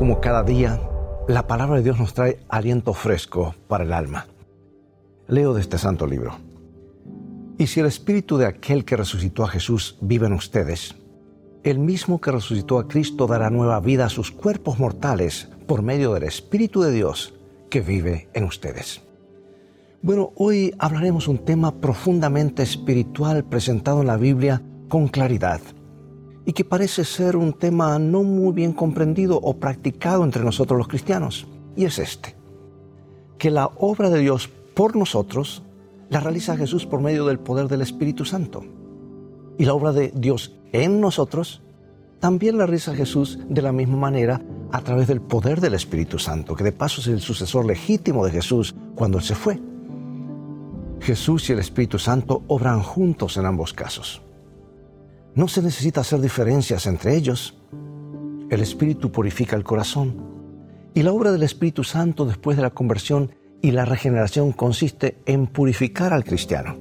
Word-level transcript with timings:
como 0.00 0.18
cada 0.18 0.42
día, 0.42 0.80
la 1.28 1.46
palabra 1.46 1.76
de 1.76 1.82
Dios 1.82 1.98
nos 1.98 2.14
trae 2.14 2.40
aliento 2.48 2.94
fresco 2.94 3.54
para 3.68 3.84
el 3.84 3.92
alma. 3.92 4.28
Leo 5.28 5.52
de 5.52 5.60
este 5.60 5.76
santo 5.76 6.06
libro. 6.06 6.38
Y 7.58 7.66
si 7.66 7.80
el 7.80 7.86
espíritu 7.86 8.38
de 8.38 8.46
aquel 8.46 8.86
que 8.86 8.96
resucitó 8.96 9.44
a 9.44 9.48
Jesús 9.48 9.98
vive 10.00 10.26
en 10.26 10.32
ustedes, 10.32 10.94
el 11.64 11.78
mismo 11.78 12.18
que 12.18 12.32
resucitó 12.32 12.78
a 12.78 12.88
Cristo 12.88 13.26
dará 13.26 13.50
nueva 13.50 13.78
vida 13.80 14.06
a 14.06 14.08
sus 14.08 14.30
cuerpos 14.30 14.78
mortales 14.78 15.50
por 15.66 15.82
medio 15.82 16.14
del 16.14 16.22
Espíritu 16.22 16.80
de 16.80 16.92
Dios 16.92 17.34
que 17.68 17.82
vive 17.82 18.30
en 18.32 18.44
ustedes. 18.44 19.02
Bueno, 20.00 20.32
hoy 20.36 20.74
hablaremos 20.78 21.28
un 21.28 21.44
tema 21.44 21.78
profundamente 21.78 22.62
espiritual 22.62 23.44
presentado 23.44 24.00
en 24.00 24.06
la 24.06 24.16
Biblia 24.16 24.62
con 24.88 25.08
claridad 25.08 25.60
y 26.44 26.52
que 26.52 26.64
parece 26.64 27.04
ser 27.04 27.36
un 27.36 27.52
tema 27.52 27.98
no 27.98 28.22
muy 28.22 28.52
bien 28.52 28.72
comprendido 28.72 29.36
o 29.36 29.56
practicado 29.58 30.24
entre 30.24 30.44
nosotros 30.44 30.78
los 30.78 30.88
cristianos. 30.88 31.46
Y 31.76 31.84
es 31.84 31.98
este, 31.98 32.36
que 33.38 33.50
la 33.50 33.66
obra 33.78 34.10
de 34.10 34.20
Dios 34.20 34.48
por 34.74 34.96
nosotros 34.96 35.62
la 36.08 36.20
realiza 36.20 36.56
Jesús 36.56 36.86
por 36.86 37.00
medio 37.00 37.24
del 37.26 37.38
poder 37.38 37.68
del 37.68 37.82
Espíritu 37.82 38.24
Santo. 38.24 38.64
Y 39.58 39.64
la 39.64 39.74
obra 39.74 39.92
de 39.92 40.12
Dios 40.14 40.56
en 40.72 41.00
nosotros 41.00 41.62
también 42.18 42.58
la 42.58 42.66
realiza 42.66 42.94
Jesús 42.94 43.38
de 43.48 43.62
la 43.62 43.72
misma 43.72 43.96
manera 43.96 44.42
a 44.72 44.80
través 44.82 45.08
del 45.08 45.20
poder 45.20 45.60
del 45.60 45.74
Espíritu 45.74 46.18
Santo, 46.18 46.54
que 46.54 46.64
de 46.64 46.72
paso 46.72 47.00
es 47.00 47.06
el 47.06 47.20
sucesor 47.20 47.64
legítimo 47.64 48.24
de 48.24 48.30
Jesús 48.30 48.74
cuando 48.94 49.18
Él 49.18 49.24
se 49.24 49.34
fue. 49.34 49.60
Jesús 51.00 51.48
y 51.48 51.54
el 51.54 51.60
Espíritu 51.60 51.98
Santo 51.98 52.42
obran 52.46 52.82
juntos 52.82 53.36
en 53.36 53.46
ambos 53.46 53.72
casos. 53.72 54.22
No 55.34 55.46
se 55.46 55.62
necesita 55.62 56.00
hacer 56.00 56.20
diferencias 56.20 56.86
entre 56.86 57.16
ellos. 57.16 57.56
El 58.50 58.60
Espíritu 58.60 59.12
purifica 59.12 59.54
el 59.54 59.64
corazón. 59.64 60.28
Y 60.92 61.02
la 61.02 61.12
obra 61.12 61.30
del 61.30 61.44
Espíritu 61.44 61.84
Santo 61.84 62.26
después 62.26 62.56
de 62.56 62.64
la 62.64 62.70
conversión 62.70 63.30
y 63.62 63.70
la 63.70 63.84
regeneración 63.84 64.52
consiste 64.52 65.22
en 65.26 65.46
purificar 65.46 66.12
al 66.12 66.24
cristiano. 66.24 66.76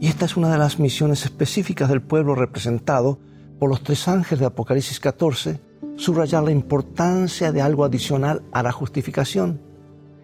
Y 0.00 0.06
esta 0.06 0.26
es 0.26 0.36
una 0.36 0.50
de 0.52 0.58
las 0.58 0.78
misiones 0.78 1.24
específicas 1.24 1.88
del 1.88 2.02
pueblo 2.02 2.34
representado 2.34 3.18
por 3.58 3.68
los 3.68 3.82
tres 3.82 4.06
ángeles 4.08 4.40
de 4.40 4.46
Apocalipsis 4.46 5.00
14, 5.00 5.60
subrayar 5.96 6.44
la 6.44 6.52
importancia 6.52 7.52
de 7.52 7.60
algo 7.60 7.84
adicional 7.84 8.42
a 8.52 8.62
la 8.62 8.72
justificación. 8.72 9.60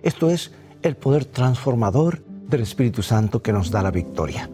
Esto 0.02 0.30
es 0.30 0.52
el 0.82 0.96
poder 0.96 1.24
transformador 1.24 2.24
del 2.48 2.62
Espíritu 2.62 3.02
Santo 3.02 3.42
que 3.42 3.52
nos 3.52 3.70
da 3.70 3.82
la 3.82 3.90
victoria. 3.90 4.48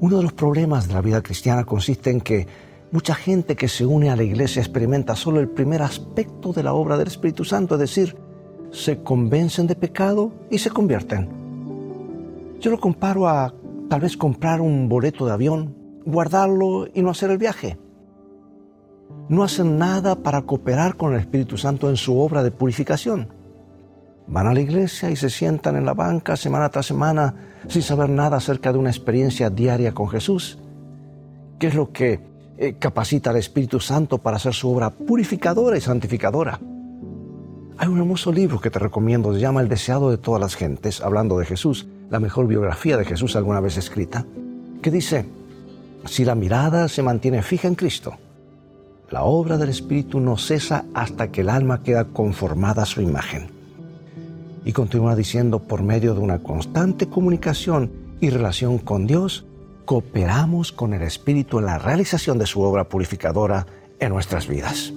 Uno 0.00 0.18
de 0.18 0.22
los 0.22 0.32
problemas 0.32 0.86
de 0.86 0.94
la 0.94 1.00
vida 1.00 1.22
cristiana 1.22 1.64
consiste 1.64 2.10
en 2.10 2.20
que 2.20 2.46
mucha 2.92 3.16
gente 3.16 3.56
que 3.56 3.66
se 3.66 3.84
une 3.84 4.10
a 4.10 4.16
la 4.16 4.22
iglesia 4.22 4.62
experimenta 4.62 5.16
solo 5.16 5.40
el 5.40 5.48
primer 5.48 5.82
aspecto 5.82 6.52
de 6.52 6.62
la 6.62 6.72
obra 6.72 6.96
del 6.96 7.08
Espíritu 7.08 7.44
Santo, 7.44 7.74
es 7.74 7.80
decir, 7.80 8.16
se 8.70 9.02
convencen 9.02 9.66
de 9.66 9.74
pecado 9.74 10.32
y 10.50 10.58
se 10.58 10.70
convierten. 10.70 11.28
Yo 12.60 12.70
lo 12.70 12.78
comparo 12.78 13.26
a 13.28 13.52
tal 13.88 14.00
vez 14.00 14.16
comprar 14.16 14.60
un 14.60 14.88
boleto 14.88 15.26
de 15.26 15.32
avión, 15.32 15.74
guardarlo 16.04 16.86
y 16.94 17.02
no 17.02 17.10
hacer 17.10 17.30
el 17.30 17.38
viaje. 17.38 17.76
No 19.28 19.42
hacen 19.42 19.78
nada 19.78 20.14
para 20.14 20.42
cooperar 20.42 20.96
con 20.96 21.12
el 21.12 21.20
Espíritu 21.20 21.56
Santo 21.56 21.90
en 21.90 21.96
su 21.96 22.18
obra 22.20 22.44
de 22.44 22.52
purificación. 22.52 23.37
Van 24.28 24.46
a 24.46 24.52
la 24.52 24.60
iglesia 24.60 25.10
y 25.10 25.16
se 25.16 25.30
sientan 25.30 25.76
en 25.76 25.86
la 25.86 25.94
banca 25.94 26.36
semana 26.36 26.68
tras 26.68 26.86
semana 26.86 27.34
sin 27.66 27.82
saber 27.82 28.10
nada 28.10 28.36
acerca 28.36 28.72
de 28.72 28.78
una 28.78 28.90
experiencia 28.90 29.48
diaria 29.48 29.92
con 29.92 30.08
Jesús. 30.08 30.58
¿Qué 31.58 31.68
es 31.68 31.74
lo 31.74 31.92
que 31.92 32.20
eh, 32.58 32.74
capacita 32.78 33.30
al 33.30 33.36
Espíritu 33.36 33.80
Santo 33.80 34.18
para 34.18 34.36
hacer 34.36 34.52
su 34.52 34.70
obra 34.70 34.90
purificadora 34.90 35.78
y 35.78 35.80
santificadora? 35.80 36.60
Hay 37.78 37.88
un 37.88 37.98
hermoso 37.98 38.30
libro 38.30 38.60
que 38.60 38.70
te 38.70 38.78
recomiendo, 38.78 39.32
se 39.32 39.40
llama 39.40 39.62
El 39.62 39.68
deseado 39.68 40.10
de 40.10 40.18
todas 40.18 40.40
las 40.40 40.56
gentes, 40.56 41.00
hablando 41.00 41.38
de 41.38 41.46
Jesús, 41.46 41.86
la 42.10 42.20
mejor 42.20 42.46
biografía 42.46 42.96
de 42.96 43.04
Jesús 43.04 43.34
alguna 43.34 43.60
vez 43.60 43.76
escrita, 43.76 44.26
que 44.82 44.90
dice, 44.90 45.26
si 46.04 46.24
la 46.24 46.34
mirada 46.34 46.88
se 46.88 47.02
mantiene 47.02 47.42
fija 47.42 47.68
en 47.68 47.76
Cristo, 47.76 48.14
la 49.10 49.22
obra 49.22 49.56
del 49.56 49.70
Espíritu 49.70 50.20
no 50.20 50.36
cesa 50.36 50.84
hasta 50.92 51.30
que 51.30 51.40
el 51.40 51.48
alma 51.48 51.82
queda 51.82 52.04
conformada 52.04 52.82
a 52.82 52.86
su 52.86 53.00
imagen. 53.00 53.57
Y 54.64 54.72
continúa 54.72 55.16
diciendo, 55.16 55.60
por 55.60 55.82
medio 55.82 56.14
de 56.14 56.20
una 56.20 56.40
constante 56.40 57.08
comunicación 57.08 57.90
y 58.20 58.30
relación 58.30 58.78
con 58.78 59.06
Dios, 59.06 59.46
cooperamos 59.84 60.72
con 60.72 60.92
el 60.92 61.02
Espíritu 61.02 61.58
en 61.58 61.66
la 61.66 61.78
realización 61.78 62.38
de 62.38 62.46
su 62.46 62.60
obra 62.60 62.88
purificadora 62.88 63.66
en 63.98 64.10
nuestras 64.10 64.46
vidas. 64.46 64.92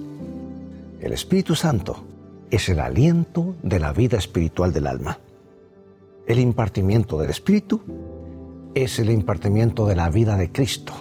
El 1.00 1.12
Espíritu 1.12 1.54
Santo 1.54 2.04
es 2.50 2.68
el 2.68 2.80
aliento 2.80 3.56
de 3.62 3.80
la 3.80 3.92
vida 3.92 4.18
espiritual 4.18 4.72
del 4.72 4.86
alma. 4.86 5.18
El 6.26 6.38
impartimiento 6.38 7.18
del 7.18 7.30
Espíritu 7.30 7.80
es 8.74 8.98
el 8.98 9.10
impartimiento 9.10 9.86
de 9.86 9.96
la 9.96 10.10
vida 10.10 10.36
de 10.36 10.52
Cristo. 10.52 10.92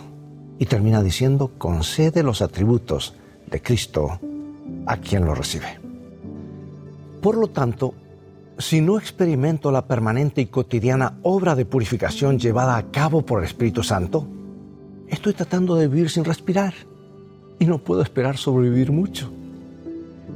Y 0.57 0.65
termina 0.65 1.03
diciendo, 1.03 1.51
concede 1.57 2.23
los 2.23 2.41
atributos 2.41 3.15
de 3.49 3.61
Cristo 3.61 4.19
a 4.85 4.97
quien 4.97 5.25
lo 5.25 5.35
recibe. 5.35 5.79
Por 7.21 7.37
lo 7.37 7.47
tanto, 7.47 7.93
si 8.61 8.81
no 8.81 8.97
experimento 8.97 9.71
la 9.71 9.87
permanente 9.87 10.41
y 10.41 10.45
cotidiana 10.45 11.17
obra 11.23 11.55
de 11.55 11.65
purificación 11.65 12.39
llevada 12.39 12.77
a 12.77 12.91
cabo 12.91 13.25
por 13.25 13.39
el 13.39 13.45
Espíritu 13.45 13.83
Santo, 13.83 14.27
estoy 15.07 15.33
tratando 15.33 15.75
de 15.75 15.87
vivir 15.87 16.09
sin 16.09 16.23
respirar 16.23 16.73
y 17.59 17.65
no 17.65 17.79
puedo 17.79 18.01
esperar 18.01 18.37
sobrevivir 18.37 18.91
mucho. 18.91 19.31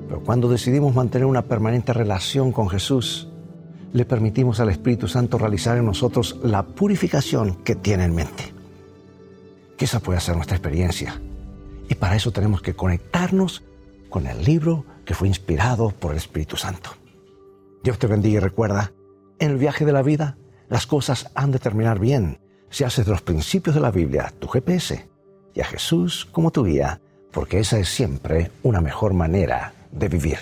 Pero 0.08 0.22
cuando 0.22 0.50
decidimos 0.50 0.94
mantener 0.94 1.26
una 1.26 1.44
permanente 1.44 1.94
relación 1.94 2.52
con 2.52 2.70
Jesús, 2.70 3.28
le 3.94 4.06
permitimos 4.06 4.60
al 4.60 4.70
Espíritu 4.70 5.08
Santo 5.08 5.38
realizar 5.38 5.78
en 5.78 5.86
nosotros 5.86 6.38
la 6.44 6.64
purificación 6.64 7.56
que 7.64 7.76
tiene 7.76 8.04
en 8.06 8.16
mente. 8.16 8.54
Que 9.78 9.86
esa 9.86 10.00
puede 10.00 10.20
ser 10.20 10.36
nuestra 10.36 10.58
experiencia. 10.58 11.22
Y 11.90 11.96
para 11.96 12.16
eso 12.16 12.32
tenemos 12.32 12.62
que 12.62 12.76
conectarnos 12.76 13.64
con 14.10 14.28
el 14.28 14.44
libro 14.44 14.86
que 15.06 15.14
fue 15.14 15.28
inspirado 15.28 15.92
por 15.92 16.12
el 16.12 16.18
Espíritu 16.18 16.58
Santo. 16.58 16.92
Dios 17.86 18.00
te 18.00 18.08
bendiga 18.08 18.38
y 18.38 18.40
recuerda, 18.40 18.94
en 19.38 19.52
el 19.52 19.58
viaje 19.58 19.86
de 19.86 19.92
la 19.92 20.02
vida 20.02 20.40
las 20.70 20.88
cosas 20.88 21.30
han 21.36 21.52
de 21.52 21.60
terminar 21.60 22.00
bien 22.00 22.40
si 22.72 22.84
haces 22.84 23.06
de 23.06 23.12
los 23.12 23.22
principios 23.22 23.76
de 23.76 23.82
la 23.82 23.92
Biblia 23.92 24.34
tu 24.40 24.48
GPS 24.48 25.08
y 25.54 25.62
a 25.62 25.66
Jesús 25.66 26.26
como 26.32 26.50
tu 26.50 26.66
guía, 26.66 27.00
porque 27.32 27.60
esa 27.60 27.78
es 27.78 27.88
siempre 27.88 28.50
una 28.64 28.82
mejor 28.82 29.14
manera 29.14 29.72
de 29.92 30.10
vivir. 30.10 30.40